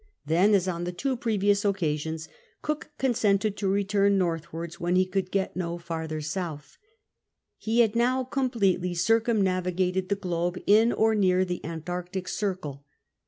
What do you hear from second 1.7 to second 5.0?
COOK CHAP. 106 occasions, Cook consented to return northwards when